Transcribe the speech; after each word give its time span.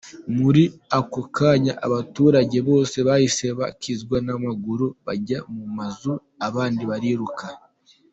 Muri 0.37 0.63
ako 0.97 1.21
kanya 1.37 1.73
abaturage 1.85 2.57
bose 2.69 2.97
bahise 3.07 3.45
bakizwa 3.59 4.17
n’amaguru 4.25 4.85
bajya 5.05 5.39
mu 5.55 5.65
mazu 5.77 6.13
abandi 6.47 6.83
bariruka! 6.91 7.45